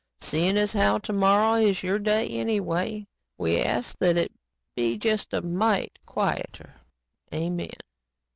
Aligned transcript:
Seein' 0.19 0.57
as 0.57 0.73
how 0.73 0.97
tomorrow 0.97 1.59
is 1.61 1.83
Your 1.83 1.99
day 1.99 2.27
anyway, 2.27 3.05
we 3.37 3.59
ask 3.61 3.95
that 3.99 4.17
it 4.17 4.31
be 4.75 4.97
just 4.97 5.31
a 5.31 5.43
mite 5.43 5.99
quieter. 6.07 6.81
Amen." 7.31 7.69